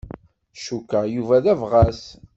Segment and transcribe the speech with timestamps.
[0.63, 2.01] Cukkeɣ Yuba d abɣas.